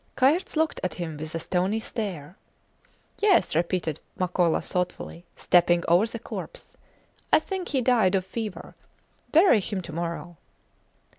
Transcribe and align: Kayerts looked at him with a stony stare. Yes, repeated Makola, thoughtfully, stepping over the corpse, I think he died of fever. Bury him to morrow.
Kayerts 0.17 0.55
looked 0.55 0.79
at 0.83 0.95
him 0.95 1.15
with 1.15 1.35
a 1.35 1.39
stony 1.39 1.79
stare. 1.79 2.35
Yes, 3.19 3.55
repeated 3.55 3.99
Makola, 4.17 4.63
thoughtfully, 4.65 5.25
stepping 5.35 5.83
over 5.87 6.07
the 6.07 6.17
corpse, 6.17 6.75
I 7.31 7.37
think 7.37 7.67
he 7.67 7.81
died 7.81 8.15
of 8.15 8.25
fever. 8.25 8.73
Bury 9.31 9.59
him 9.59 9.79
to 9.83 9.91
morrow. 9.93 10.37